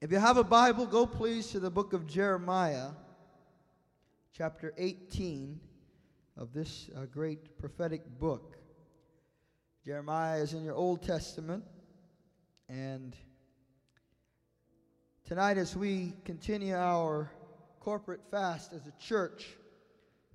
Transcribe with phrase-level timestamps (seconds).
[0.00, 2.90] If you have a Bible, go please to the book of Jeremiah,
[4.32, 5.58] chapter 18
[6.36, 8.58] of this uh, great prophetic book.
[9.84, 11.64] Jeremiah is in your Old Testament.
[12.68, 13.16] And
[15.24, 17.32] tonight, as we continue our
[17.80, 19.48] corporate fast as a church,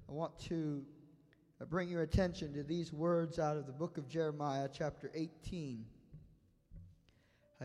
[0.10, 0.84] I want to
[1.62, 5.86] uh, bring your attention to these words out of the book of Jeremiah, chapter 18.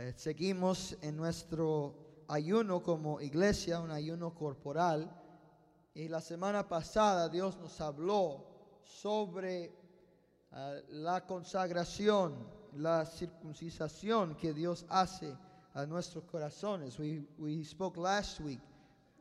[0.01, 5.11] Eh, seguimos en nuestro ayuno como iglesia, un ayuno corporal.
[5.93, 8.45] Y la semana pasada Dios nos habló
[8.85, 9.73] sobre
[10.53, 10.57] uh,
[10.91, 12.37] la consagración,
[12.77, 15.37] la circuncisación que Dios hace
[15.75, 16.97] a nuestros corazones.
[17.01, 18.61] We, we spoke last week,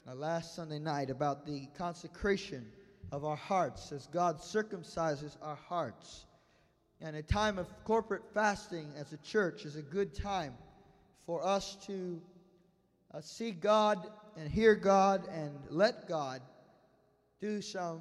[0.05, 2.71] uh, last Sunday night, about the consecration
[3.11, 6.27] of our hearts as God circumcises our hearts.
[7.01, 10.53] And a time of corporate fasting as a church is a good time
[11.27, 12.19] for us to
[13.13, 13.99] uh, see God
[14.37, 16.41] and hear God and let God
[17.41, 17.99] do some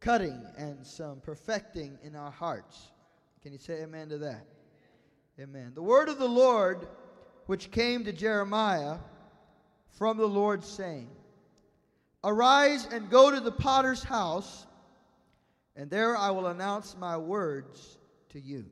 [0.00, 2.90] cutting and some perfecting in our hearts.
[3.42, 4.46] Can you say amen to that?
[5.38, 5.72] Amen.
[5.74, 6.88] The word of the Lord,
[7.44, 8.96] which came to Jeremiah
[9.90, 11.10] from the Lord, saying,
[12.24, 14.66] Arise and go to the potter's house,
[15.76, 17.98] and there I will announce my words
[18.30, 18.64] to you.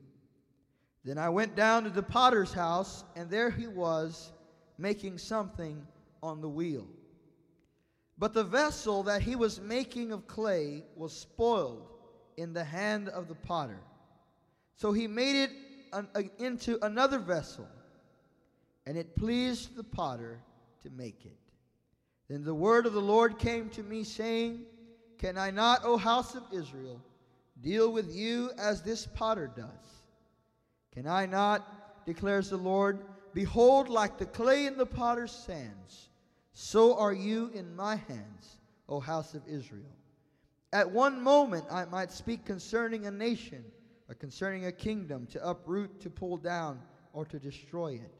[1.05, 4.31] Then I went down to the potter's house, and there he was
[4.79, 5.85] making something
[6.23, 6.87] on the wheel.
[8.17, 11.87] But the vessel that he was making of clay was spoiled
[12.37, 13.79] in the hand of the potter.
[14.77, 15.51] So he made it
[15.93, 17.67] an, a, into another vessel,
[18.87, 20.39] and it pleased the potter
[20.81, 21.37] to make it.
[22.29, 24.65] Then the word of the Lord came to me, saying,
[25.19, 26.99] Can I not, O house of Israel,
[27.61, 29.94] deal with you as this potter does?
[30.95, 36.09] Can I not, declares the Lord, behold, like the clay in the potter's hands,
[36.53, 39.91] so are you in my hands, O house of Israel.
[40.71, 43.63] At one moment I might speak concerning a nation,
[44.07, 46.79] or concerning a kingdom, to uproot, to pull down,
[47.11, 48.13] or to destroy it.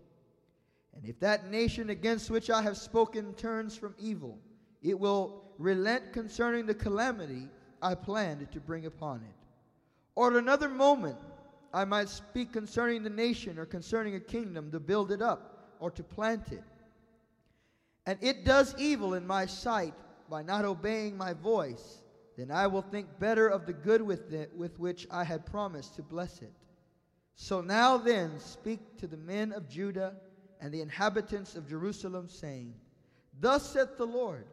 [0.96, 4.38] And if that nation against which I have spoken turns from evil,
[4.82, 7.48] it will relent concerning the calamity
[7.82, 9.36] I planned to bring upon it.
[10.16, 11.18] Or at another moment,
[11.76, 15.92] I might speak concerning the nation or concerning a kingdom to build it up or
[15.92, 16.64] to plant it.
[18.06, 19.94] And it does evil in my sight
[20.30, 22.02] by not obeying my voice,
[22.38, 25.96] then I will think better of the good with, it, with which I had promised
[25.98, 26.54] to bless it.
[27.36, 30.16] So now then, speak to the men of Judah
[30.62, 32.74] and the inhabitants of Jerusalem, saying,
[33.42, 34.46] Thus saith the Lord,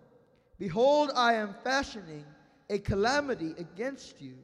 [0.58, 2.24] Behold, I am fashioning
[2.68, 4.34] a calamity against you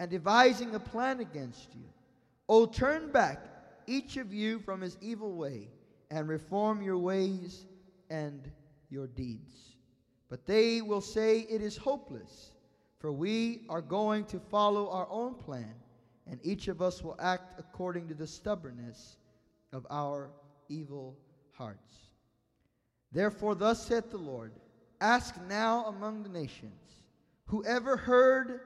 [0.00, 1.84] and devising a plan against you.
[2.48, 3.40] O turn back,
[3.86, 5.68] each of you, from his evil way,
[6.10, 7.66] and reform your ways
[8.10, 8.50] and
[8.88, 9.76] your deeds.
[10.28, 12.52] But they will say, It is hopeless,
[12.98, 15.74] for we are going to follow our own plan,
[16.26, 19.18] and each of us will act according to the stubbornness
[19.72, 20.30] of our
[20.68, 21.16] evil
[21.52, 22.10] hearts.
[23.12, 24.52] Therefore, thus saith the Lord
[25.00, 27.02] Ask now among the nations,
[27.44, 28.60] whoever heard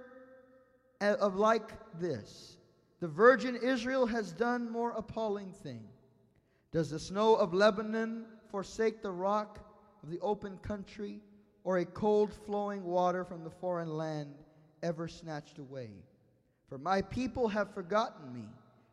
[1.01, 2.57] of like this?
[3.01, 5.85] The virgin Israel has done more appalling thing.
[6.71, 9.59] Does the snow of Lebanon forsake the rock
[10.03, 11.21] of the open country,
[11.65, 14.35] or a cold flowing water from the foreign land
[14.83, 15.91] ever snatched away?
[16.69, 18.49] For my people have forgotten me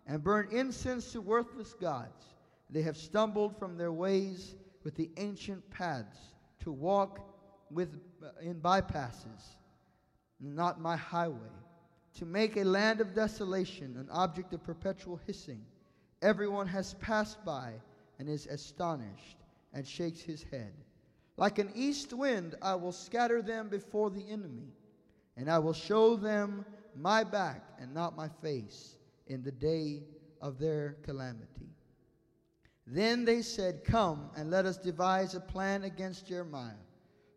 [0.05, 2.25] and burned incense to worthless gods.
[2.69, 6.17] They have stumbled from their ways with the ancient paths
[6.61, 7.19] to walk
[7.69, 9.57] with, uh, in bypasses,
[10.39, 11.51] not my highway
[12.17, 15.63] to make a land of desolation an object of perpetual hissing.
[16.23, 17.73] Everyone has passed by
[18.17, 19.37] and is astonished
[19.73, 20.73] and shakes his head.
[21.37, 24.73] Like an east wind, I will scatter them before the enemy,
[25.35, 28.95] and I will show them my back and not my face
[29.27, 30.01] in the day
[30.41, 31.69] of their calamity.
[32.87, 36.73] Then they said, Come and let us devise a plan against Jeremiah.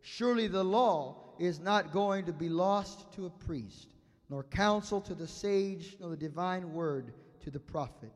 [0.01, 3.89] Surely the law is not going to be lost to a priest
[4.31, 8.13] nor counsel to the sage, nor the divine word to the prophet.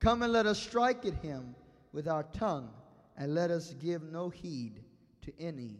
[0.00, 1.54] Come and let us strike at him
[1.92, 2.70] with our tongue,
[3.18, 4.80] and let us give no heed
[5.20, 5.76] to any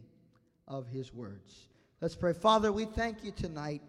[0.67, 1.69] of his words.
[2.01, 2.33] Let's pray.
[2.33, 3.81] Father, we thank you tonight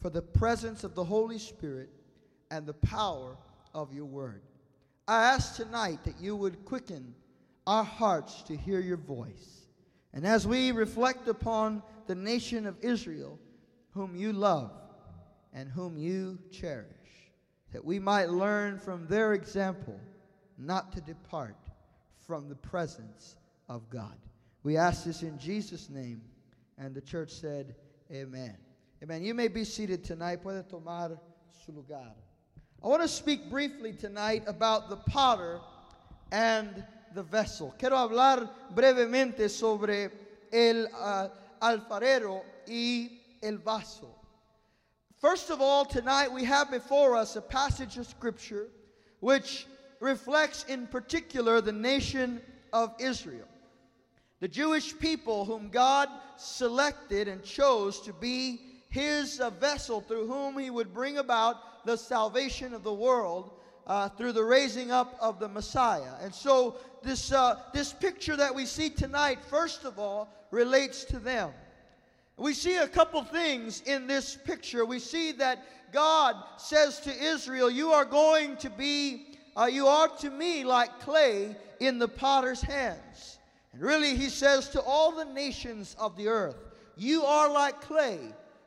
[0.00, 1.88] for the presence of the Holy Spirit
[2.52, 3.36] and the power
[3.74, 4.42] of your word.
[5.08, 7.12] I ask tonight that you would quicken
[7.66, 9.66] our hearts to hear your voice.
[10.14, 13.36] And as we reflect upon the nation of Israel,
[13.90, 14.70] whom you love,
[15.52, 16.86] and whom you cherish,
[17.72, 19.98] that we might learn from their example
[20.58, 21.56] not to depart
[22.26, 23.36] from the presence
[23.68, 24.16] of God.
[24.62, 26.20] We ask this in Jesus' name.
[26.78, 27.74] And the church said,
[28.10, 28.56] Amen.
[29.02, 29.22] Amen.
[29.22, 30.42] You may be seated tonight.
[30.42, 31.18] Puede tomar
[31.64, 32.12] su lugar.
[32.82, 35.60] I want to speak briefly tonight about the potter
[36.32, 37.74] and the vessel.
[37.78, 40.10] Quiero hablar brevemente sobre
[40.52, 41.28] el uh,
[41.60, 43.10] alfarero y
[43.42, 44.19] el vaso.
[45.20, 48.68] First of all, tonight we have before us a passage of scripture
[49.20, 49.66] which
[50.00, 52.40] reflects in particular the nation
[52.72, 53.46] of Israel.
[54.40, 56.08] The Jewish people whom God
[56.38, 61.98] selected and chose to be his uh, vessel through whom he would bring about the
[61.98, 63.50] salvation of the world
[63.86, 66.14] uh, through the raising up of the Messiah.
[66.22, 71.18] And so, this, uh, this picture that we see tonight, first of all, relates to
[71.18, 71.50] them.
[72.40, 74.86] We see a couple things in this picture.
[74.86, 80.08] We see that God says to Israel, You are going to be, uh, you are
[80.08, 83.38] to me like clay in the potter's hands.
[83.74, 86.56] And really, he says to all the nations of the earth,
[86.96, 88.18] You are like clay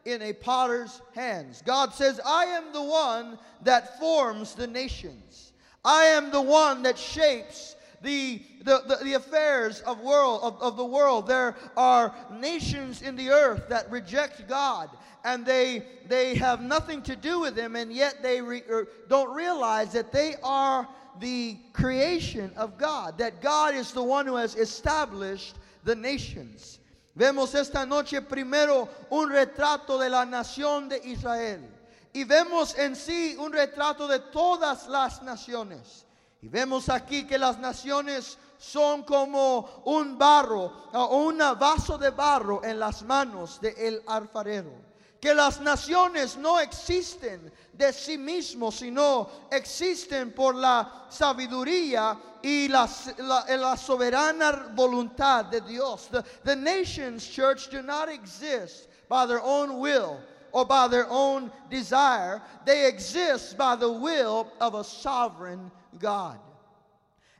[0.06, 1.64] in a potter's hands.
[1.66, 5.52] God says, I am the one that forms the nations.
[5.84, 10.78] I am the one that shapes the, the, the, the, affairs of, world, of, of
[10.78, 11.26] the world.
[11.26, 14.90] There are nations in the earth that reject God
[15.24, 19.34] and they, they have nothing to do with Him, and yet they re, er, don't
[19.34, 20.88] realize that they are
[21.20, 26.80] the creation of God, that God is the one who has established the nations.
[27.16, 31.62] Vemos esta noche primero un retrato de la nación de Israel.
[32.14, 36.03] Y vemos en sí un retrato de todas las naciones.
[36.44, 42.62] Y vemos aquí que las naciones son como un barro o un vaso de barro
[42.66, 44.74] en las manos del el alfarero.
[45.22, 52.90] Que las naciones no existen de sí mismos, sino existen por la sabiduría y la,
[53.20, 56.10] la soberana voluntad de Dios.
[56.12, 60.20] The, the nations, church, do not exist by their own will
[60.52, 62.42] or by their own desire.
[62.66, 66.40] They exist by the will of a sovereign God.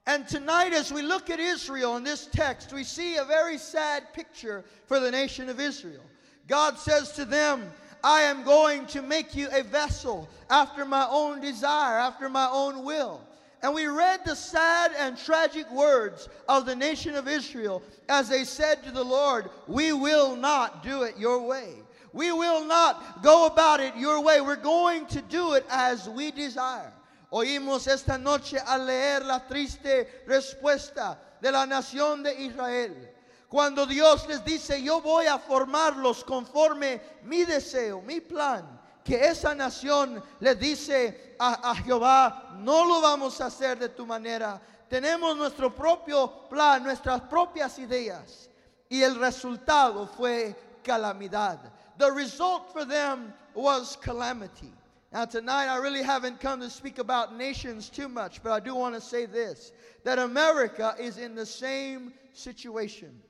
[0.06, 4.14] And tonight, as we look at Israel in this text, we see a very sad
[4.14, 6.04] picture for the nation of Israel.
[6.48, 7.72] God says to them,
[8.04, 12.84] I am going to make you a vessel after my own desire, after my own
[12.84, 13.22] will.
[13.62, 18.44] And we read the sad and tragic words of the nation of Israel as they
[18.44, 21.70] said to the Lord, We will not do it your way.
[22.12, 24.42] We will not go about it your way.
[24.42, 26.93] We're going to do it as we desire.
[27.36, 33.12] Oímos esta noche al leer la triste respuesta de la nación de Israel.
[33.50, 39.56] Cuando Dios les dice, yo voy a formarlos conforme mi deseo, mi plan, que esa
[39.56, 44.62] nación le dice a, a, Jehová, no lo vamos a hacer de tu manera.
[44.88, 48.48] Tenemos nuestro propio plan, nuestras propias ideas.
[48.90, 51.58] Y el resultado fue calamidad.
[51.98, 54.72] The result for them was calamity.
[55.14, 58.74] Now, tonight, I really haven't come to speak about nations too much, but I do
[58.74, 59.72] want to say this
[60.04, 63.22] that America is in the same situation.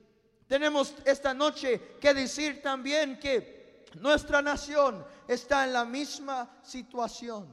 [0.49, 3.41] Tenemos esta noche que decir también que
[3.99, 7.47] nuestra nación está en la misma situación.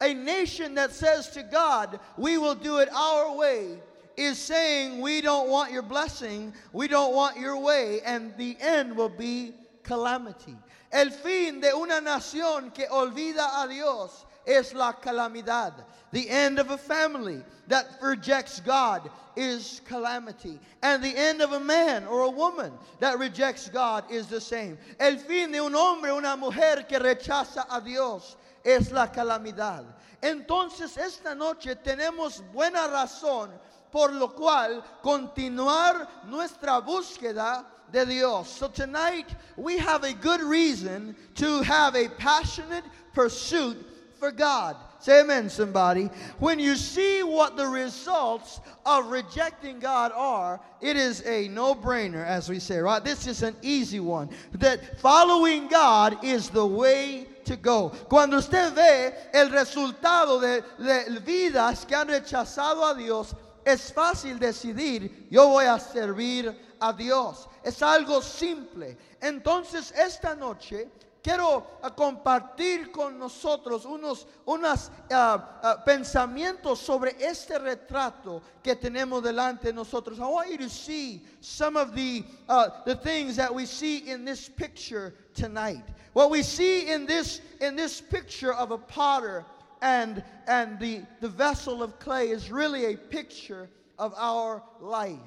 [0.00, 3.80] A nation that says to God, we will do it our way,
[4.16, 8.96] is saying, we don't want your blessing, we don't want your way, and the end
[8.96, 10.56] will be calamity.
[10.90, 15.72] El fin de una nación que olvida a Dios es la calamidad.
[16.12, 20.58] The end of a family that rejects God is calamity.
[20.82, 24.76] And the end of a man or a woman that rejects God is the same.
[25.00, 29.84] El fin de un hombre o una mujer que rechaza a Dios es la calamidad.
[30.22, 33.50] Entonces esta noche tenemos buena razón
[33.90, 38.48] por lo cual continuar nuestra búsqueda de Dios.
[38.48, 43.76] So tonight we have a good reason to have a passionate pursuit
[44.18, 44.76] for God.
[45.00, 46.08] Say amen, somebody.
[46.38, 52.24] When you see what the results of rejecting God are, it is a no brainer,
[52.24, 53.02] as we say, right?
[53.02, 54.30] This is an easy one.
[54.52, 57.88] That following God is the way to go.
[58.08, 63.34] Cuando usted ve el resultado de, de vidas que han rechazado a Dios,
[63.66, 67.48] es fácil decidir, yo voy a servir a Dios.
[67.64, 68.96] Es algo simple.
[69.20, 70.88] Entonces, esta noche
[71.22, 79.22] quiero uh, compartir con nosotros unos unos, uh, uh, pensamientos sobre este retrato que tenemos
[79.22, 80.18] delante de nosotros.
[80.18, 84.24] I want you to see some of the, uh, the things that we see in
[84.24, 85.84] this picture tonight.
[86.12, 89.44] What we see in this, in this picture of a potter
[89.80, 95.18] and, and the, the vessel of clay is really a picture of our life.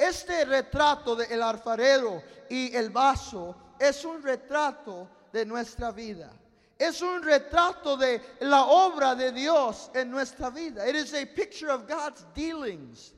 [0.00, 6.30] Este retrato de el alfarero y el vaso es un retrato de nuestra vida.
[6.78, 10.88] Es un retrato de la obra de Dios en nuestra vida.
[10.88, 13.12] It is a picture of God's dealings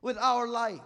[0.00, 0.80] with our life.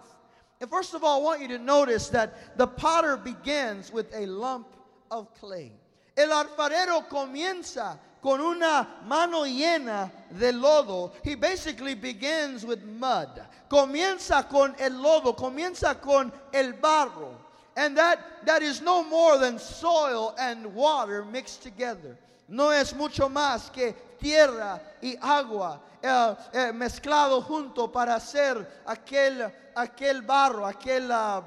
[0.61, 4.27] And first of all, I want you to notice that the potter begins with a
[4.27, 4.67] lump
[5.13, 5.71] of clay.
[6.17, 11.13] El alfarero comienza con una mano llena de lodo.
[11.23, 13.41] He basically begins with mud.
[13.75, 17.37] Comienza con el lodo, comienza con el barro.
[17.75, 22.17] And that, that is no more than soil and water mixed together.
[22.47, 29.53] No es mucho más que tierra y agua eh, eh, mezclado junto para hacer aquel,
[29.75, 31.43] aquel barro, aquel, uh,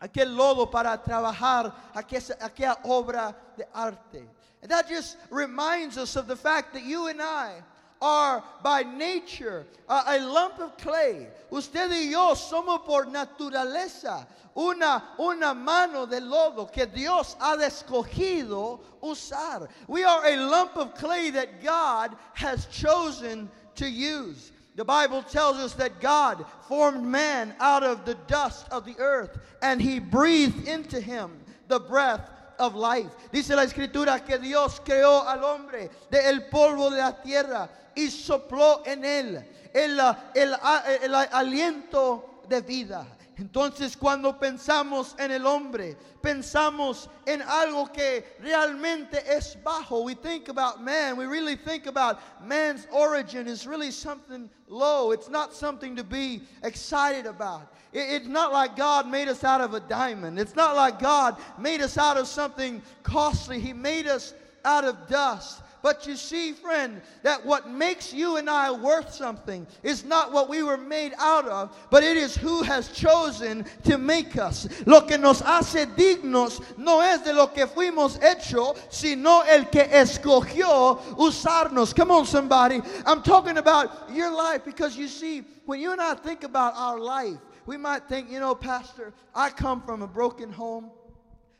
[0.00, 4.28] aquel lodo para trabajar aquella, aquella obra de arte.
[4.60, 7.62] And that just reminds us of the fact that you and I
[8.04, 11.26] are by nature uh, a lump of clay.
[11.50, 18.80] Usted y yo somos por naturaleza una, una mano de lodo que Dios ha escogido
[19.02, 19.68] usar.
[19.88, 24.52] We are a lump of clay that God has chosen to use.
[24.76, 29.38] The Bible tells us that God formed man out of the dust of the earth
[29.62, 31.30] and he breathed into him
[31.68, 33.10] the breath of life.
[33.32, 38.82] Dice la escritura que Dios creó al hombre del polvo de la tierra y sopló
[38.84, 40.00] en él el,
[40.34, 40.56] el,
[41.02, 43.06] el, aliento de vida.
[43.36, 50.04] Entonces cuando pensamos en el hombre, pensamos en algo que realmente es bajo.
[50.04, 55.10] We think about man, we really think about man's origin is really something low.
[55.10, 57.74] It's not something to be excited about.
[57.92, 60.38] It's not like God made us out of a diamond.
[60.38, 63.58] It's not like God made us out of something costly.
[63.58, 64.34] He made us
[64.64, 65.63] out of dust.
[65.84, 70.48] But you see, friend, that what makes you and I worth something is not what
[70.48, 74.66] we were made out of, but it is who has chosen to make us.
[74.86, 79.82] Lo que nos hace dignos no es de lo que fuimos hecho, sino el que
[79.84, 81.94] escogió usarnos.
[81.94, 82.80] Come on, somebody.
[83.04, 86.98] I'm talking about your life because you see, when you and I think about our
[86.98, 87.36] life,
[87.66, 90.90] we might think, you know, Pastor, I come from a broken home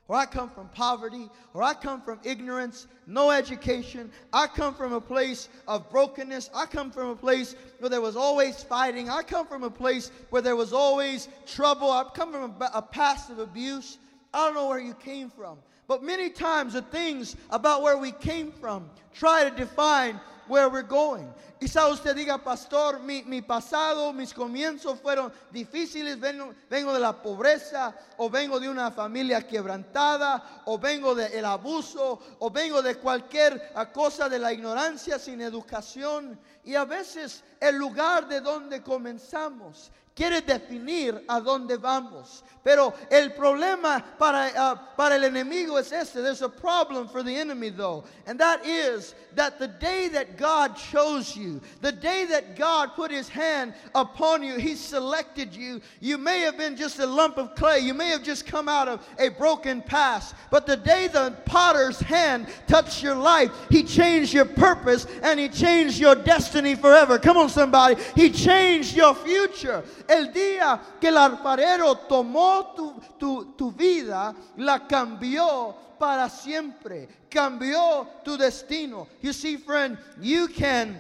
[0.06, 4.10] or I come from poverty, or I come from ignorance, no education.
[4.32, 6.50] I come from a place of brokenness.
[6.54, 9.08] I come from a place where there was always fighting.
[9.08, 11.90] I come from a place where there was always trouble.
[11.90, 13.96] I come from a, a past of abuse.
[14.34, 15.58] I don't know where you came from.
[15.86, 20.82] But many times the things about where we came from try to define where we're
[20.82, 21.32] going.
[21.58, 27.22] Quizá usted diga, pastor, mi, mi pasado, mis comienzos fueron difíciles, vengo, vengo, de la
[27.22, 33.72] pobreza, o vengo de una familia quebrantada, o vengo del abuso, o vengo de cualquier
[33.94, 36.38] cosa de la ignorancia sin educación.
[36.64, 42.44] Y a veces el lugar de donde comenzamos quiere definir a dónde vamos.
[42.62, 46.22] Pero el problema para, uh, para el enemigo es este.
[46.22, 48.04] There's a problem for the enemy, though.
[48.26, 49.03] And that is
[49.34, 54.42] that the day that God chose you, the day that God put his hand upon
[54.42, 55.80] you, he selected you.
[56.00, 57.80] You may have been just a lump of clay.
[57.80, 60.34] You may have just come out of a broken past.
[60.50, 65.48] But the day the potter's hand touched your life, he changed your purpose and he
[65.48, 67.18] changed your destiny forever.
[67.18, 67.96] Come on, somebody.
[68.14, 69.82] He changed your future.
[70.08, 77.08] El día que el alfarero tomó tu, tu, tu vida, la cambió para siempre.
[77.30, 79.08] Cambió tu destino.
[79.20, 80.96] You see, friend, you can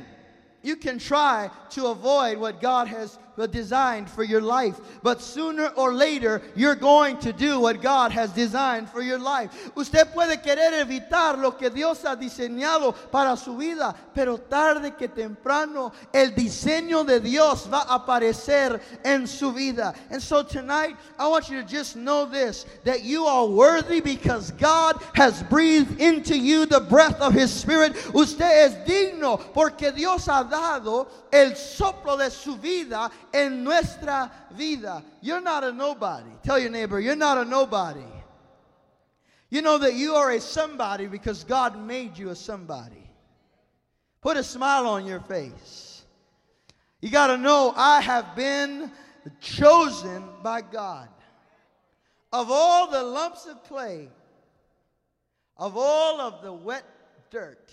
[0.62, 3.18] you can try to avoid what God has
[3.50, 4.80] designed for your life.
[5.02, 9.70] But sooner or later, you're going to do what God has designed for your life.
[9.76, 15.08] Usted puede querer evitar lo que Dios ha diseñado para su vida, pero tarde que
[15.08, 19.94] temprano el diseño de Dios va a aparecer en su vida.
[20.10, 24.52] And so tonight, I want you to just know this that you are worthy because
[24.52, 27.96] God has breathed into you the breath of His Spirit.
[28.14, 35.02] Usted es digno porque Dios ha dado el soplo de su vida en nuestra vida.
[35.20, 36.30] You're not a nobody.
[36.42, 38.00] Tell your neighbor, you're not a nobody.
[39.50, 43.10] You know that you are a somebody because God made you a somebody.
[44.22, 46.04] Put a smile on your face.
[47.00, 48.90] You got to know I have been
[49.40, 51.08] chosen by God.
[52.32, 54.08] Of all the lumps of clay,
[55.56, 56.84] of all of the wet
[57.30, 57.72] dirt,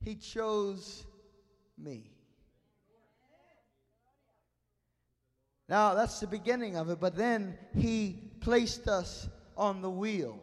[0.00, 1.04] He chose
[1.76, 2.11] me.
[5.72, 10.38] Now, that's the beginning of it, but then he placed us on the wheel.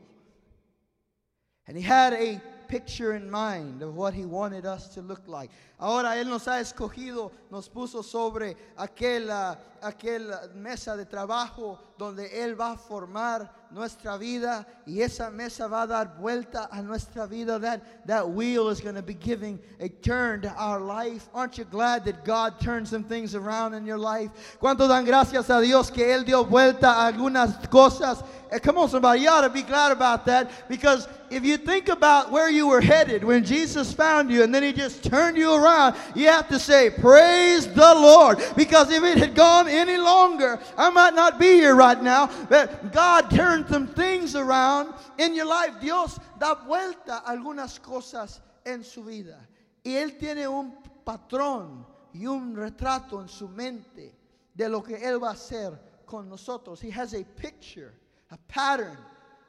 [1.68, 5.52] And he had a picture in mind of what he wanted us to look like.
[5.80, 12.30] Ahora Él nos ha escogido, nos puso sobre aquella, ah, aquella mesa de trabajo donde
[12.34, 17.28] Él va a formar nuestra vida y esa mesa va a dar vuelta a nuestra
[17.28, 17.60] vida.
[17.60, 21.28] That, that wheel is going to be giving a turn to our life.
[21.34, 24.32] Aren't you glad that God turned some things around in your life?
[24.62, 28.24] ¿Cuánto dan gracias a Dios que Él dio vuelta a algunas cosas?
[28.52, 31.90] Eh, Come on, somebody, you ought to be glad about that because if you think
[31.90, 35.54] about where you were headed when Jesus found you and then He just turned you
[35.54, 38.40] around, you have to say, Praise the Lord.
[38.56, 42.28] Because if it had gone any longer, I might not be here right now.
[42.50, 45.74] that God turned some things around in your life.
[45.82, 49.38] Dios da vuelta algunas cosas en su vida.
[49.84, 50.74] Y Él tiene un
[51.06, 54.14] patrón y un retrato en su mente
[54.56, 56.82] de lo que Él va a hacer con nosotros.
[56.82, 57.94] He has a picture,
[58.32, 58.98] a pattern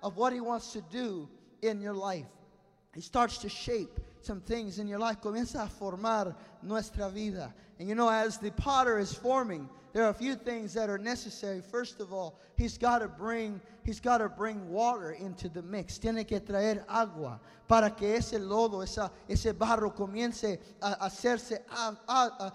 [0.03, 1.29] of what He wants to do
[1.63, 2.27] in your life.
[2.95, 5.21] He starts to shape some things in your life.
[5.21, 7.55] Comienza a formar nuestra vida.
[7.79, 10.99] And you know, as the potter is forming, there are a few things that are
[10.99, 11.61] necessary.
[11.61, 15.99] First of all, he's got to bring he's got to bring water into the mix.
[15.99, 21.97] Tiene que traer agua para que ese lodo, esa, ese barro comience a hacerse a-
[22.09, 22.53] a-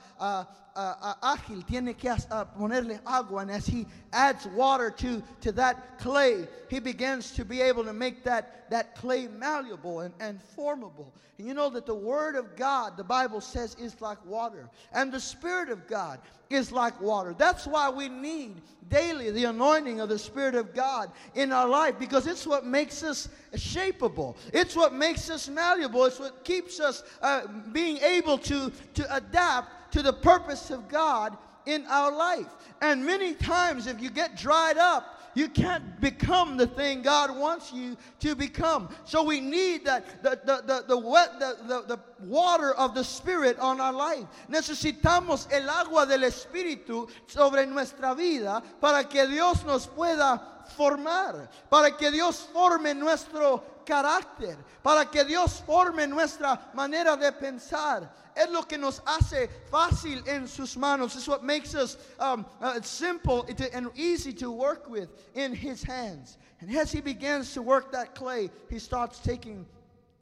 [0.75, 1.65] a- ágil.
[1.65, 6.79] Tiene que a ponerle agua, and as he adds water to to that clay, he
[6.79, 11.13] begins to be able to make that that clay malleable and, and formable.
[11.37, 14.69] And you know that the Word of God, the Bible says, is like water.
[14.93, 17.24] And the Spirit of God is like water.
[17.33, 21.97] That's why we need daily the anointing of the Spirit of God in our life
[21.97, 24.35] because it's what makes us shapeable.
[24.53, 26.05] It's what makes us malleable.
[26.05, 31.37] It's what keeps us uh, being able to, to adapt to the purpose of God
[31.65, 32.47] in our life.
[32.81, 37.71] And many times, if you get dried up, you can't become the thing God wants
[37.71, 38.89] you to become.
[39.03, 43.03] So we need that the, the, the, the wet the, the, the water of the
[43.03, 44.25] Spirit on our life.
[44.49, 50.41] Necesitamos el agua del Espíritu sobre nuestra vida para que Dios nos pueda
[50.77, 58.09] formar, para que Dios forme nuestro carácter, para que Dios forme nuestra manera de pensar.
[58.35, 61.15] Es lo que nos hace fácil en sus manos.
[61.15, 66.37] It's what makes us um, uh, simple and easy to work with in His hands.
[66.59, 69.65] And as He begins to work that clay, He starts taking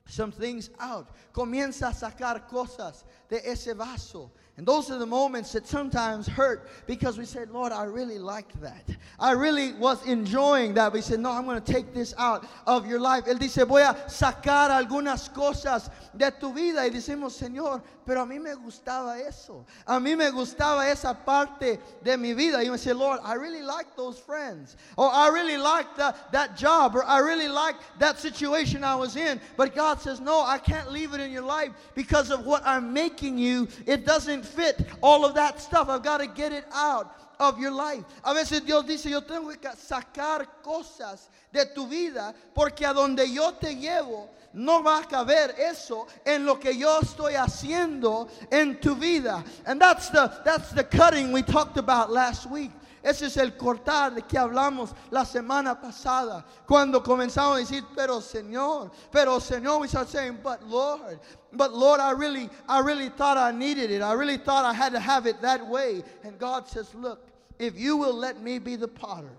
[0.05, 1.07] some things out.
[1.33, 4.31] Comienza a sacar cosas de ese vaso.
[4.55, 8.61] And those are the moments that sometimes hurt because we said, Lord, I really liked
[8.61, 8.87] that.
[9.19, 10.93] I really was enjoying that.
[10.93, 13.25] We said, No, I'm going to take this out of your life.
[13.25, 16.83] Él dice, Voy a sacar algunas cosas de tu vida.
[16.83, 19.65] Y decimos, Señor, pero a mí me gustaba eso.
[19.87, 22.63] A mí me gustaba esa parte de mi vida.
[22.63, 24.75] Y me Lord, I really like those friends.
[24.97, 26.95] Or I really like that, that job.
[26.95, 29.39] Or I really like that situation I was in.
[29.57, 32.93] But God says, No, I can't leave it in your life because of what I'm
[32.93, 33.67] making you.
[33.85, 35.89] It doesn't fit all of that stuff.
[35.89, 38.03] I've got to get it out of your life.
[38.23, 43.31] A veces Dios dice, yo tengo que sacar cosas de tu vida porque a donde
[43.31, 48.79] yo te llevo no va a caber eso en lo que yo estoy haciendo en
[48.79, 49.43] tu vida.
[49.65, 52.71] And that's the that's the cutting we talked about last week.
[53.03, 56.45] Ese es el cortar de que hablamos la semana pasada.
[56.65, 61.19] Cuando comenzamos a decir, pero Señor, pero Señor, we start saying, but Lord,
[61.51, 64.01] but Lord, I really, I really thought I needed it.
[64.01, 66.01] I really thought I had to have it that way.
[66.23, 67.27] And God says, look,
[67.59, 69.35] if you will let me be the potter,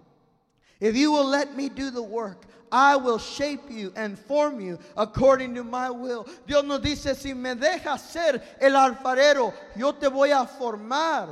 [0.78, 4.78] if you will let me do the work, I will shape you and form you
[4.96, 6.26] according to my will.
[6.46, 11.28] Dios nos dice, si me dejas ser el alfarero, yo te voy a formar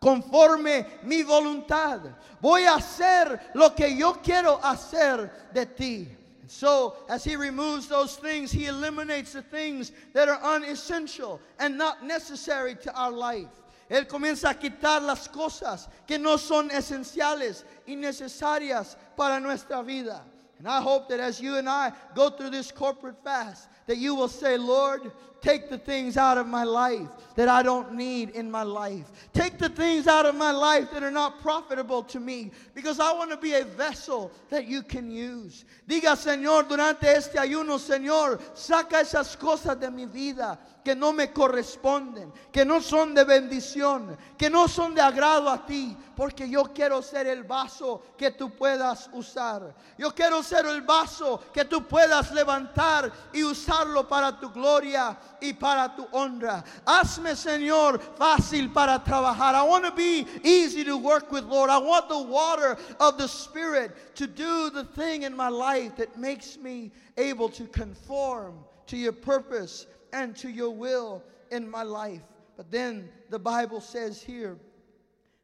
[0.00, 2.00] conforme mi voluntad.
[2.40, 6.08] Voy a hacer lo que yo quiero hacer de ti.
[6.48, 12.04] So, as he removes those things, he eliminates the things that are unessential and not
[12.04, 13.48] necessary to our life.
[13.88, 20.22] Él comienza a quitar las cosas que no son esenciales y necesarias para nuestra vida.
[20.62, 24.14] And I hope that as you and I go through this corporate fast, that you
[24.14, 25.10] will say, Lord,
[25.42, 29.10] take the things out of my life that I don't need in my life.
[29.32, 33.12] Take the things out of my life that are not profitable to me because I
[33.12, 35.64] want to be a vessel that you can use.
[35.88, 41.28] Diga, Señor, durante este ayuno, Señor, saca esas cosas de mi vida que no me
[41.28, 46.64] corresponden, que no son de bendición, que no son de agrado a ti, porque yo
[46.74, 49.74] quiero ser el vaso que tú puedas usar.
[49.96, 55.52] Yo quiero ser el vaso que tú puedas levantar y usarlo para tu gloria y
[55.52, 56.64] para tu honra.
[56.86, 59.54] Hazme, Señor, fácil para trabajar.
[59.54, 61.68] I want to be easy to work with, Lord.
[61.68, 66.18] I want the water of the Spirit to do the thing in my life that
[66.18, 72.22] makes me able to conform to your purpose and to your will in my life.
[72.56, 74.56] But then the Bible says here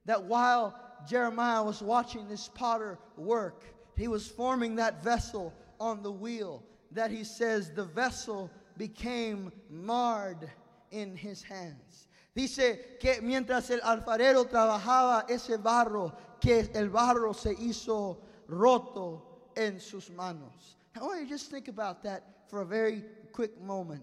[0.04, 3.64] that while Jeremiah was watching this potter work,
[3.96, 10.50] he was forming that vessel on the wheel, that he says the vessel became marred
[10.90, 12.08] in his hands.
[12.34, 19.22] Dice que mientras el alfarero trabajaba ese barro, que el barro se hizo roto
[19.56, 20.76] en sus manos.
[20.96, 24.02] I want you to just think about that for a very quick moment.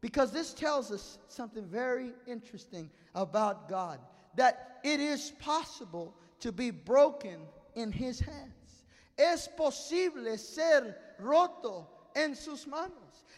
[0.00, 4.00] Because this tells us something very interesting about God
[4.36, 7.38] that it is possible to be broken
[7.74, 8.84] in His hands.
[9.16, 12.92] Es posible ser roto en sus manos.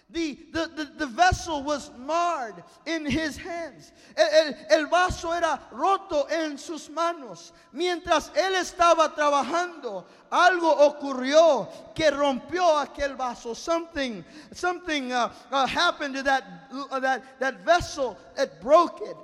[0.09, 3.91] The, the, the, the, vessel was marred in his hands.
[4.17, 7.51] El, el, el, vaso era roto en sus manos.
[7.75, 13.53] Mientras él estaba trabajando, algo ocurrió que rompió aquel vaso.
[13.53, 18.17] Something, something uh, uh, happened to that, uh, that, that vessel.
[18.39, 19.17] It broke it.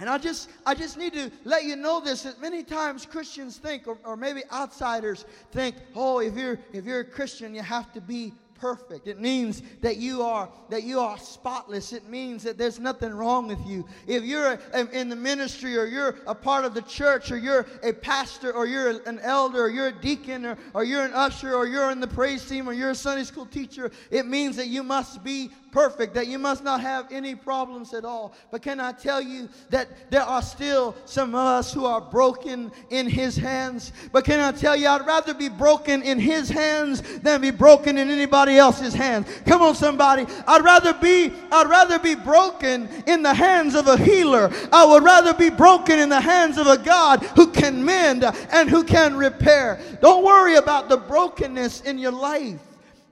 [0.00, 3.58] And I just, I just need to let you know this that many times Christians
[3.58, 7.92] think, or, or maybe outsiders think, oh, if you're, if you're a Christian, you have
[7.92, 9.06] to be perfect.
[9.06, 11.92] It means that you are that you are spotless.
[11.92, 13.86] It means that there's nothing wrong with you.
[14.06, 14.58] If you're
[14.92, 18.66] in the ministry or you're a part of the church or you're a pastor or
[18.66, 22.00] you're an elder or you're a deacon or, or you're an usher or you're in
[22.00, 25.50] the praise team or you're a Sunday school teacher, it means that you must be
[25.70, 28.32] perfect, that you must not have any problems at all.
[28.50, 32.72] But can I tell you that there are still some of us who are broken
[32.90, 33.92] in His hands?
[34.12, 37.98] But can I tell you, I'd rather be broken in His hands than be broken
[37.98, 39.28] in anybody else's hands.
[39.46, 40.26] Come on, somebody.
[40.46, 44.50] I'd rather be, I'd rather be broken in the hands of a healer.
[44.72, 48.68] I would rather be broken in the hands of a God who can mend and
[48.68, 49.80] who can repair.
[50.00, 52.60] Don't worry about the brokenness in your life.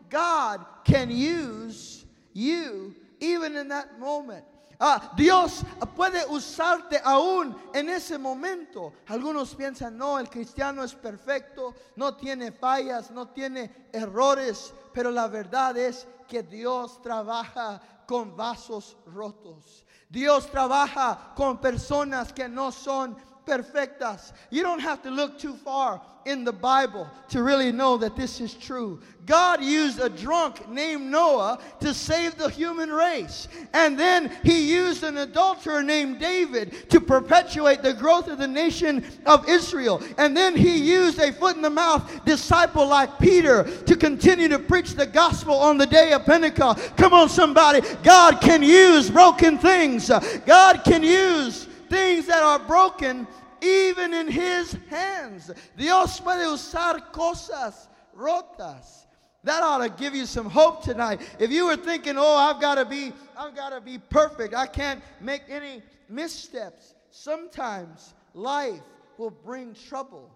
[0.08, 1.95] God can use
[2.36, 4.44] you even in that moment.
[4.78, 5.64] Ah, Dios
[5.96, 8.92] puede usarte aún en ese momento.
[9.08, 15.28] Algunos piensan, no, el cristiano es perfecto, no tiene fallas, no tiene errores, pero la
[15.28, 19.86] verdad es que Dios trabaja con vasos rotos.
[20.10, 24.32] Dios trabaja con personas que no son perfectas.
[24.50, 28.40] You don't have to look too far in the Bible to really know that this
[28.40, 29.00] is true.
[29.26, 33.46] God used a drunk named Noah to save the human race.
[33.72, 39.04] And then he used an adulterer named David to perpetuate the growth of the nation
[39.24, 40.02] of Israel.
[40.18, 44.58] And then he used a foot in the mouth disciple like Peter to continue to
[44.58, 46.96] preach the gospel on the day of Pentecost.
[46.96, 47.82] Come on, somebody.
[48.02, 50.10] God can use broken things,
[50.44, 53.26] God can use things that are broken
[53.60, 55.50] even in his hands.
[55.76, 59.06] Dios puede usar cosas rotas.
[59.44, 61.20] That ought to give you some hope tonight.
[61.38, 64.54] If you were thinking, "Oh, I've got to be I've got to be perfect.
[64.54, 68.82] I can't make any missteps." Sometimes life
[69.18, 70.30] will bring trouble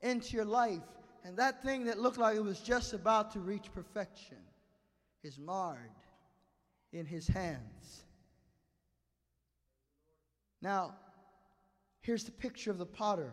[0.00, 0.82] into your life,
[1.24, 4.38] and that thing that looked like it was just about to reach perfection
[5.22, 5.92] is marred
[6.92, 8.03] in his hands.
[10.64, 10.94] Now,
[12.00, 13.30] here's the picture of the potter.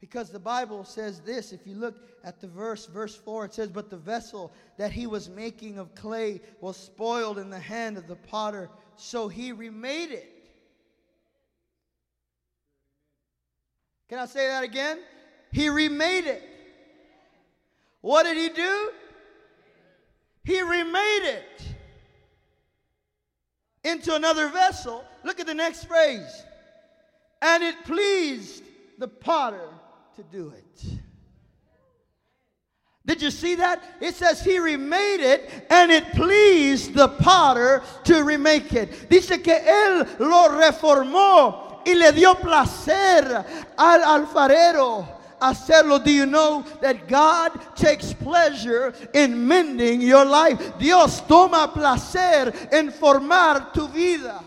[0.00, 3.68] Because the Bible says this, if you look at the verse, verse 4, it says,
[3.68, 8.06] But the vessel that he was making of clay was spoiled in the hand of
[8.06, 10.50] the potter, so he remade it.
[14.08, 15.00] Can I say that again?
[15.52, 16.42] He remade it.
[18.00, 18.90] What did he do?
[20.44, 21.62] He remade it
[23.84, 25.04] into another vessel.
[25.24, 26.44] Look at the next phrase.
[27.40, 28.64] And it pleased
[28.98, 29.68] the potter
[30.16, 30.84] to do it.
[33.06, 33.82] Did you see that?
[34.02, 39.08] It says he remade it and it pleased the potter to remake it.
[39.08, 43.44] Dice que él lo reformó y le dio placer
[43.78, 46.02] al alfarero hacerlo.
[46.02, 50.78] Do you know that God takes pleasure in mending your life?
[50.78, 54.42] Dios toma placer en formar tu vida.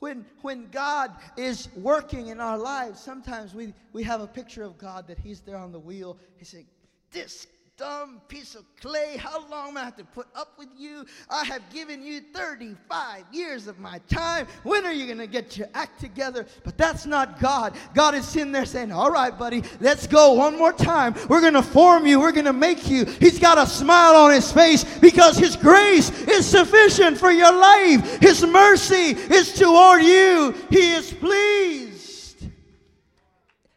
[0.00, 4.76] When, when God is working in our lives, sometimes we, we have a picture of
[4.76, 6.18] God that He's there on the wheel.
[6.36, 6.66] He's saying,
[7.12, 9.16] This dumb piece of clay.
[9.16, 11.06] How long am I have to put up with you?
[11.30, 14.46] I have given you 35 years of my time.
[14.62, 16.46] When are you going to get your act together?
[16.64, 17.74] But that's not God.
[17.94, 21.14] God is sitting there saying, All right, buddy, let's go one more time.
[21.28, 22.20] We're going to form you.
[22.20, 23.04] We're going to make you.
[23.04, 28.20] He's got a smile on his face because his grace is sufficient for your life.
[28.20, 30.54] His mercy is toward you.
[30.70, 32.46] He is pleased.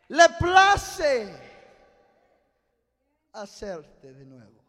[0.10, 1.45] Le place
[3.36, 4.64] hacerte de nuevo.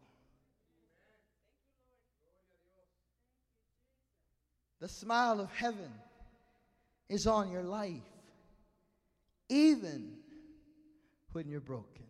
[4.81, 5.91] The smile of heaven
[7.09, 8.03] is on your life,
[9.49, 10.19] even
[11.33, 12.05] when you're broken.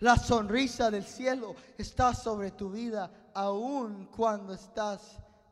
[0.00, 5.00] La sonrisa del cielo está sobre tu vida aun cuando estás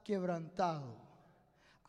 [0.05, 0.97] quebrantado.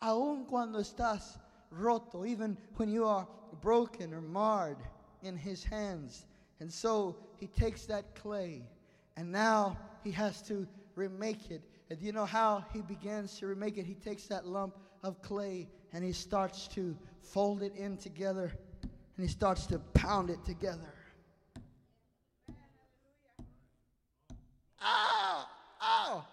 [0.02, 1.38] Aun cuando estás
[1.70, 3.26] roto, even when you are
[3.62, 4.78] broken or marred
[5.22, 6.26] in his hands.
[6.60, 8.62] And so he takes that clay
[9.16, 11.62] and now he has to remake it.
[11.88, 13.86] And you know how he begins to remake it?
[13.86, 19.26] He takes that lump of clay and he starts to fold it in together and
[19.26, 20.94] he starts to pound it together.
[24.82, 25.46] Ow!
[25.82, 26.24] Ow!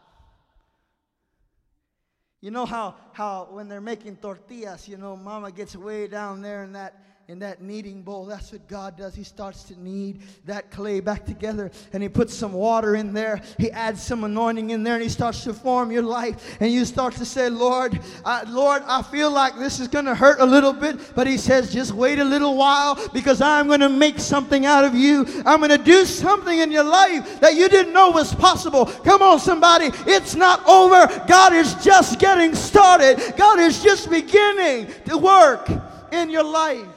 [2.39, 6.63] You know how, how when they're making tortillas, you know, mama gets way down there
[6.63, 8.25] in that in that kneading bowl.
[8.25, 9.13] That's what God does.
[9.13, 13.41] He starts to knead that clay back together and He puts some water in there.
[13.59, 16.57] He adds some anointing in there and He starts to form your life.
[16.61, 20.15] And you start to say, Lord, I, Lord, I feel like this is going to
[20.15, 21.15] hurt a little bit.
[21.15, 24.85] But He says, just wait a little while because I'm going to make something out
[24.85, 25.25] of you.
[25.45, 28.85] I'm going to do something in your life that you didn't know was possible.
[28.85, 29.89] Come on, somebody.
[30.09, 31.07] It's not over.
[31.27, 35.69] God is just getting started, God is just beginning to work
[36.13, 36.87] in your life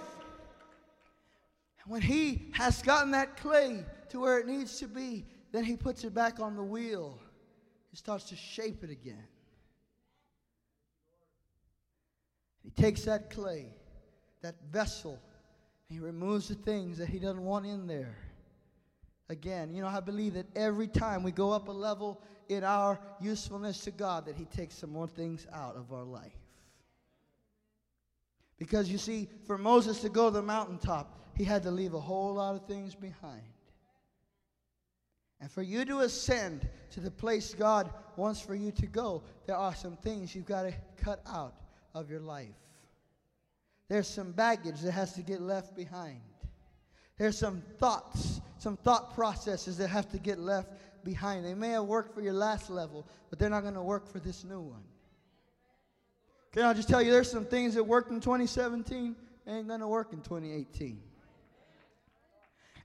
[1.91, 6.05] when he has gotten that clay to where it needs to be, then he puts
[6.05, 7.19] it back on the wheel.
[7.91, 9.27] He starts to shape it again.
[12.63, 13.75] He takes that clay,
[14.41, 15.19] that vessel,
[15.89, 18.17] and he removes the things that he doesn't want in there.
[19.29, 23.01] Again, you know, I believe that every time we go up a level in our
[23.21, 26.39] usefulness to God, that he takes some more things out of our life.
[28.59, 32.01] Because you see, for Moses to go to the mountaintop, he had to leave a
[32.01, 33.41] whole lot of things behind.
[35.41, 39.57] And for you to ascend to the place God wants for you to go, there
[39.57, 41.55] are some things you've got to cut out
[41.95, 42.61] of your life.
[43.89, 46.21] There's some baggage that has to get left behind.
[47.17, 50.69] There's some thoughts, some thought processes that have to get left
[51.05, 51.47] behind.
[51.47, 54.21] They may have worked for your last level, but they're not going to work for
[54.21, 54.85] this new one.
[56.53, 59.89] Can I just tell you, there's some things that worked in 2017 ain't going to
[59.89, 61.01] work in 2018.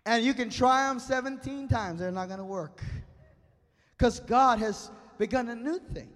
[0.06, 2.82] And you can try them 17 times, they're not going to work.
[3.98, 6.10] Because God has begun a new thing.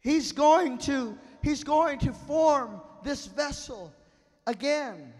[0.00, 3.92] He's going to he's going to form this vessel
[4.46, 5.12] again.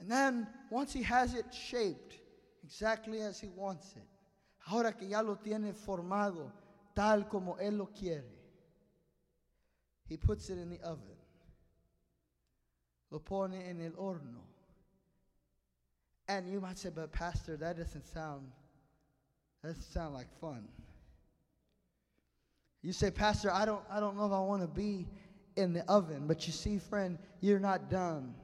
[0.00, 2.16] And then once he has it shaped
[2.64, 4.02] exactly as he wants it,
[4.68, 6.50] ahora que ya lo tiene formado
[6.94, 8.24] tal como él lo quiere,
[10.08, 11.16] he puts it in the oven.
[13.10, 14.42] Lo pone en el horno.
[16.28, 18.46] And you might say, but Pastor, that doesn't sound
[19.62, 20.68] that doesn't sound like fun.
[22.82, 25.06] You say, Pastor, I don't I don't know if I want to be
[25.56, 26.26] in the oven.
[26.26, 28.34] But you see, friend, you're not done.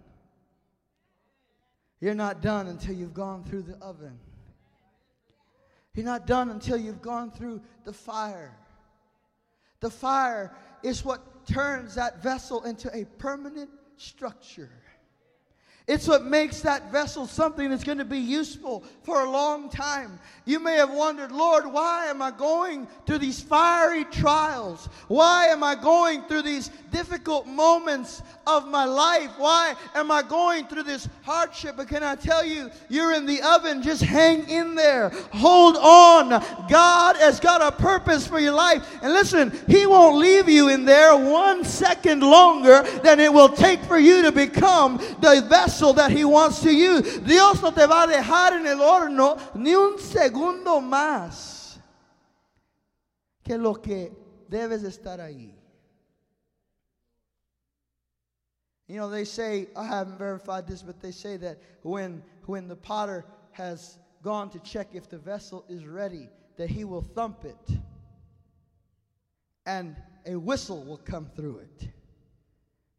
[2.01, 4.19] You're not done until you've gone through the oven.
[5.95, 8.57] You're not done until you've gone through the fire.
[9.81, 14.71] The fire is what turns that vessel into a permanent structure.
[15.89, 20.21] It's what makes that vessel something that's going to be useful for a long time.
[20.45, 24.89] You may have wondered, Lord, why am I going through these fiery trials?
[25.09, 29.31] Why am I going through these difficult moments of my life?
[29.39, 31.77] Why am I going through this hardship?
[31.77, 33.83] But can I tell you, you're in the oven.
[33.83, 35.11] Just hang in there.
[35.33, 36.29] Hold on.
[36.69, 38.99] God has got a purpose for your life.
[39.03, 43.81] And listen, He won't leave you in there one second longer than it will take
[43.83, 47.19] for you to become the vessel vessel that He wants to use.
[47.21, 51.79] Dios no te va a dejar en el horno ni un segundo más
[53.43, 54.13] que lo que
[54.51, 55.55] debes estar ahí.
[58.87, 62.77] You know, they say, I haven't verified this, but they say that when, when the
[62.77, 67.79] potter has gone to check if the vessel is ready, that he will thump it
[69.65, 71.89] and a whistle will come through it.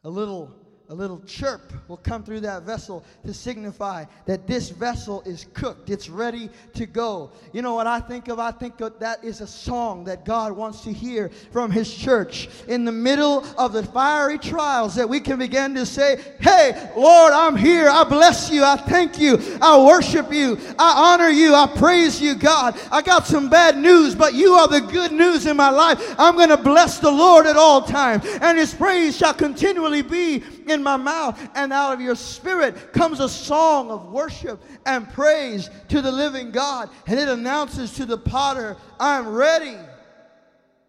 [0.03, 0.55] A little
[0.89, 5.89] a little chirp will come through that vessel to signify that this vessel is cooked.
[5.89, 7.31] It's ready to go.
[7.53, 8.37] You know what I think of?
[8.37, 12.49] I think of that is a song that God wants to hear from His church.
[12.67, 17.31] In the middle of the fiery trials, that we can begin to say, Hey, Lord,
[17.31, 17.87] I'm here.
[17.87, 18.63] I bless you.
[18.65, 19.39] I thank you.
[19.61, 20.59] I worship you.
[20.77, 21.55] I honor you.
[21.55, 22.77] I praise you, God.
[22.91, 26.15] I got some bad news, but you are the good news in my life.
[26.19, 30.43] I'm going to bless the Lord at all times, and His praise shall continually be
[30.73, 35.69] in my mouth, and out of your spirit comes a song of worship and praise
[35.88, 36.89] to the living God.
[37.07, 39.77] And it announces to the potter, I'm ready.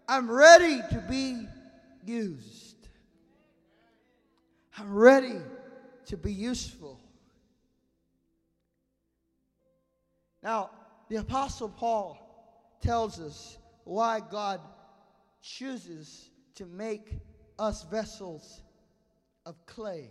[0.08, 1.46] I'm ready to be
[2.04, 2.88] used.
[4.76, 5.40] I'm ready
[6.06, 7.00] to be useful.
[10.42, 10.70] Now,
[11.08, 12.18] the Apostle Paul
[12.82, 14.60] tells us why God
[15.40, 17.14] chooses to make
[17.58, 18.63] us vessels
[19.46, 20.10] of clay.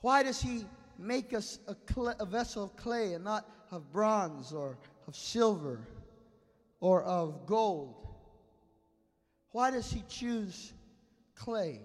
[0.00, 0.64] Why does He
[0.98, 1.76] make us a,
[2.18, 5.80] a, vessel of clay and not of bronze or of silver
[6.80, 8.06] or of gold?
[9.50, 10.72] Why does He choose
[11.34, 11.80] clay?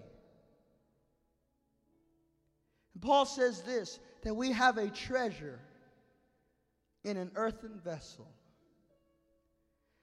[2.94, 5.58] And Paul says this that we have a treasure
[7.04, 8.28] in an earthen vessel.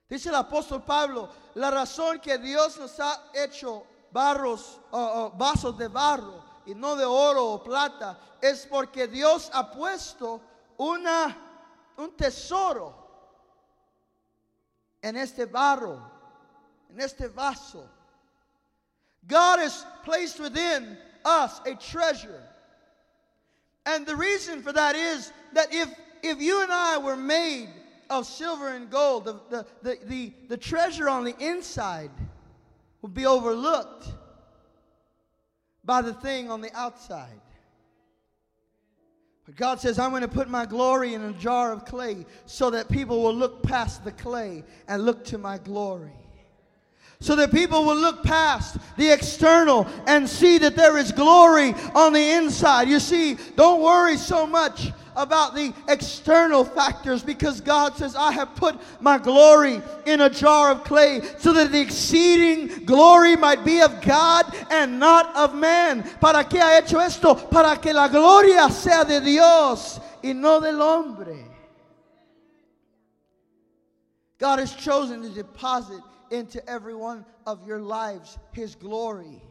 [0.10, 5.90] Dice el apóstol Pablo, la razón que Dios nos ha hecho barros o, vasos de
[5.90, 10.42] barro y no de oro o plata es porque Dios ha puesto
[10.78, 11.36] una,
[11.98, 12.94] un tesoro
[15.02, 16.00] en este barro,
[16.92, 17.88] en este vaso.
[19.28, 22.42] God has placed within us a treasure.
[23.86, 25.90] And the reason for that is that if
[26.22, 27.70] if you and I were made
[28.10, 32.10] of silver and gold, the, the, the, the, the treasure on the inside
[33.02, 34.08] would be overlooked
[35.84, 37.42] by the thing on the outside.
[39.46, 42.70] But God says, I'm going to put my glory in a jar of clay so
[42.70, 46.14] that people will look past the clay and look to my glory
[47.22, 52.14] so that people will look past the external and see that there is glory on
[52.14, 52.88] the inside.
[52.88, 58.56] You see, don't worry so much about the external factors because God says, I have
[58.56, 63.82] put my glory in a jar of clay so that the exceeding glory might be
[63.82, 66.04] of God and not of man.
[66.22, 67.36] ¿Para qué ha hecho esto?
[67.36, 71.46] Para que la gloria sea de Dios y no del hombre.
[74.40, 76.02] God has chosen to deposit
[76.32, 79.42] into every one of your lives His glory.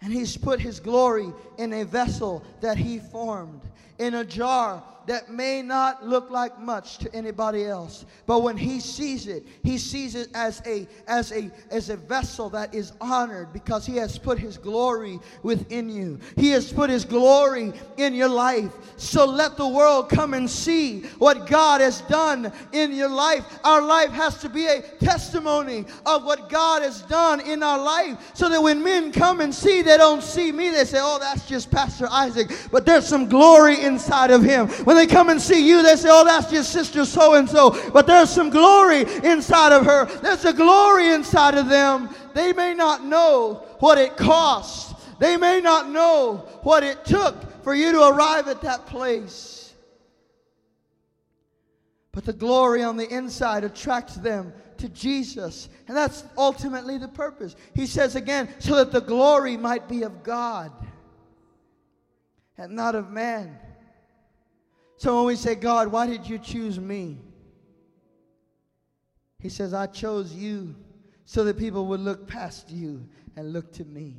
[0.00, 3.62] And He's put His glory in a vessel that He formed,
[3.98, 8.04] in a jar that may not look like much to anybody else.
[8.26, 12.50] But when he sees it he sees it as a as a as a vessel
[12.50, 16.18] that is honored because he has put his glory within you.
[16.36, 18.70] He has put his glory in your life.
[18.98, 23.58] So let the world come and see what god has done in your life.
[23.64, 28.18] Our life has to be a testimony of what god has done in our life
[28.34, 30.68] so that when men come and see they don't see me.
[30.68, 32.50] They say oh that's just pastor isaac.
[32.70, 34.68] But there's some glory inside of him.
[34.84, 37.90] When they come and see you, they say, Oh, that's your sister so and so.
[37.90, 42.08] But there's some glory inside of her, there's a glory inside of them.
[42.34, 47.74] They may not know what it cost, they may not know what it took for
[47.74, 49.74] you to arrive at that place.
[52.12, 55.68] But the glory on the inside attracts them to Jesus.
[55.86, 57.54] And that's ultimately the purpose.
[57.74, 60.72] He says again, so that the glory might be of God
[62.56, 63.56] and not of man.
[64.98, 67.18] So when we say, God, why did you choose me?
[69.38, 70.74] He says, I chose you
[71.24, 74.16] so that people would look past you and look to me.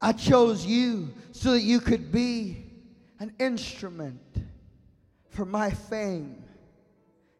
[0.00, 2.64] I chose you so that you could be
[3.20, 4.20] an instrument
[5.30, 6.42] for my fame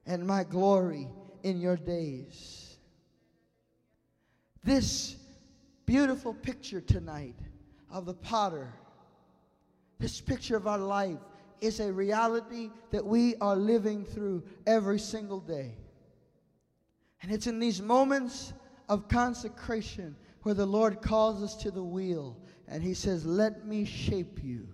[0.06, 1.08] and my glory
[1.42, 2.76] in your days.
[4.62, 5.16] This
[5.86, 7.36] beautiful picture tonight
[7.90, 8.72] of the potter
[9.98, 11.18] this picture of our life
[11.60, 15.74] is a reality that we are living through every single day.
[17.22, 18.52] And it's in these moments
[18.88, 22.36] of consecration where the Lord calls us to the wheel
[22.68, 24.68] and He says, Let me shape you.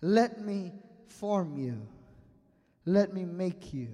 [0.00, 0.72] Let me
[1.08, 1.86] form you.
[2.84, 3.88] Let me make you.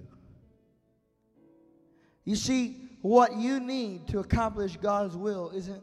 [2.25, 5.81] You see, what you need to accomplish God's will isn't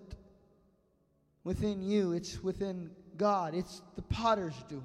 [1.44, 4.84] within you, it's within God, it's the potter's doing.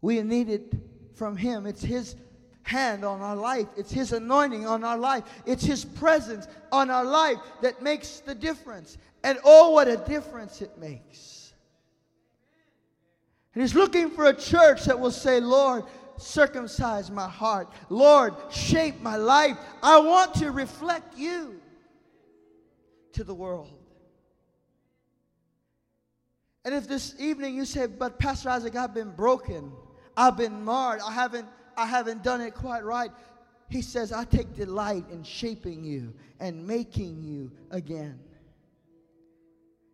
[0.00, 0.74] We need it
[1.14, 1.66] from Him.
[1.66, 2.16] It's His
[2.64, 7.04] hand on our life, it's His anointing on our life, it's His presence on our
[7.04, 8.98] life that makes the difference.
[9.24, 11.54] And oh, what a difference it makes.
[13.54, 15.84] And He's looking for a church that will say, Lord,
[16.18, 17.72] circumcise my heart.
[17.88, 19.56] Lord, shape my life.
[19.82, 21.60] I want to reflect you
[23.12, 23.77] to the world.
[26.64, 29.72] And if this evening you say, but Pastor Isaac, I've been broken,
[30.16, 31.46] I've been marred, I haven't,
[31.76, 33.10] I haven't done it quite right.
[33.70, 38.18] He says, I take delight in shaping you and making you again.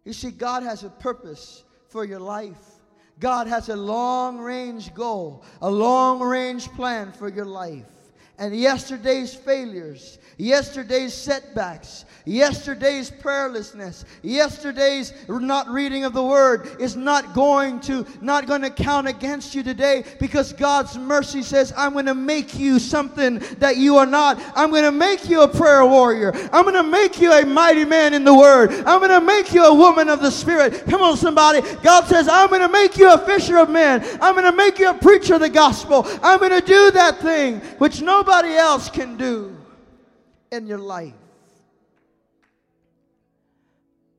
[0.05, 2.59] You see, God has a purpose for your life.
[3.21, 7.87] God has a long range goal, a long range plan for your life.
[8.37, 17.33] And yesterday's failures, yesterday's setbacks, yesterday's prayerlessness, yesterday's not reading of the word is not
[17.33, 22.07] going to not going to count against you today because God's mercy says, I'm going
[22.07, 24.43] to make you something that you are not.
[24.57, 26.33] I'm going to make you a prayer warrior.
[26.53, 28.73] I'm going to make you a mighty man in the word.
[28.85, 30.87] I'm going to make you a woman of the spirit.
[30.87, 31.61] Come on somebody.
[31.83, 34.03] God says, I'm going to make you a fisher of men.
[34.21, 36.05] I'm going to make you a preacher of the gospel.
[36.21, 39.55] I'm going to do that thing which no nobody else can do
[40.51, 41.13] in your life.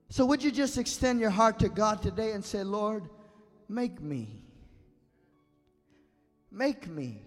[0.10, 3.10] So, would you just extend your heart to God today and say, Lord,
[3.68, 4.44] make me.
[6.52, 7.24] Make me.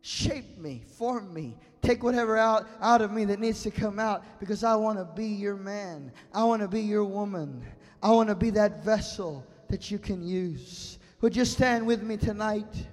[0.00, 0.82] Shape me.
[0.96, 1.56] Form me.
[1.82, 5.04] Take whatever out, out of me that needs to come out because I want to
[5.04, 6.10] be your man.
[6.32, 7.62] I want to be your woman.
[8.02, 10.98] I want to be that vessel that you can use.
[11.20, 12.86] Would you stand with me tonight?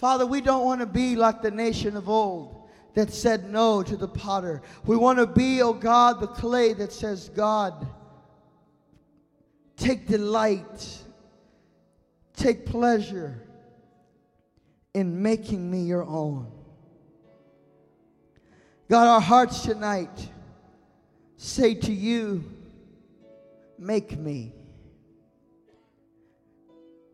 [0.00, 3.98] Father, we don't want to be like the nation of old that said no to
[3.98, 4.62] the potter.
[4.86, 7.86] We want to be, oh God, the clay that says, God,
[9.76, 11.02] take delight,
[12.34, 13.46] take pleasure
[14.94, 16.50] in making me your own.
[18.88, 20.30] God, our hearts tonight
[21.36, 22.42] say to you,
[23.78, 24.54] make me.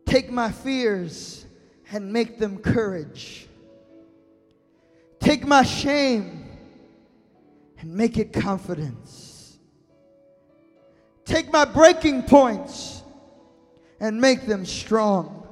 [0.05, 1.46] Take my fears
[1.91, 3.47] and make them courage.
[5.19, 6.45] Take my shame
[7.79, 9.57] and make it confidence.
[11.25, 13.03] Take my breaking points
[13.99, 15.47] and make them strong.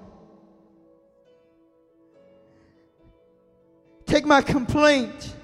[4.05, 5.35] Take my complaint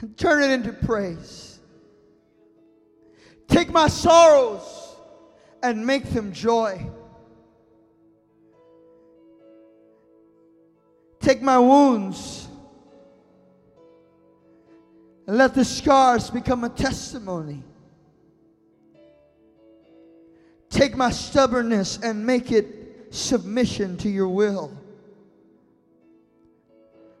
[0.00, 1.58] and turn it into praise.
[3.48, 4.96] Take my sorrows
[5.62, 6.88] and make them joy.
[11.26, 12.46] Take my wounds
[15.26, 17.64] and let the scars become a testimony.
[20.70, 24.70] Take my stubbornness and make it submission to your will.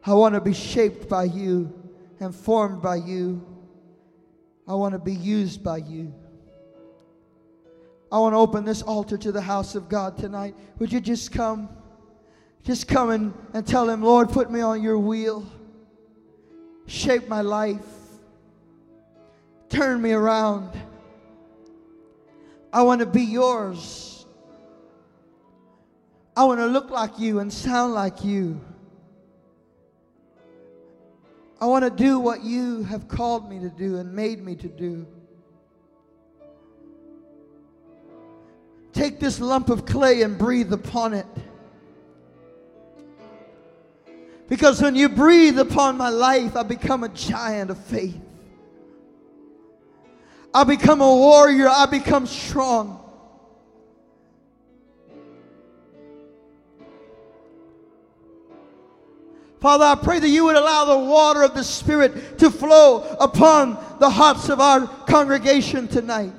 [0.04, 1.74] I want to be shaped by you
[2.20, 3.44] and formed by you.
[4.68, 6.14] I want to be used by you.
[8.12, 10.54] I want to open this altar to the house of God tonight.
[10.78, 11.68] Would you just come?
[12.66, 15.46] Just come and, and tell him, Lord, put me on your wheel.
[16.88, 17.86] Shape my life.
[19.68, 20.72] Turn me around.
[22.72, 24.26] I want to be yours.
[26.36, 28.60] I want to look like you and sound like you.
[31.60, 34.68] I want to do what you have called me to do and made me to
[34.68, 35.06] do.
[38.92, 41.26] Take this lump of clay and breathe upon it.
[44.48, 48.20] Because when you breathe upon my life, I become a giant of faith.
[50.54, 51.68] I become a warrior.
[51.68, 53.02] I become strong.
[59.60, 63.76] Father, I pray that you would allow the water of the Spirit to flow upon
[63.98, 66.32] the hearts of our congregation tonight.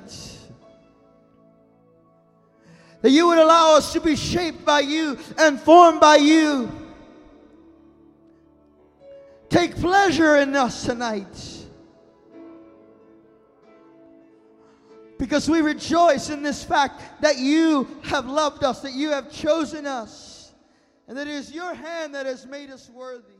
[3.02, 6.72] That you would allow us to be shaped by you and formed by you.
[9.48, 11.66] Take pleasure in us tonight.
[15.18, 19.86] Because we rejoice in this fact that you have loved us, that you have chosen
[19.86, 20.52] us,
[21.08, 23.37] and that it is your hand that has made us worthy.